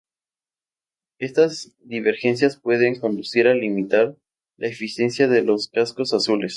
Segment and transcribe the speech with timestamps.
[1.19, 4.17] Estas divergencias pueden conducir a limitar
[4.57, 6.49] la eficacia de los Cascos azules.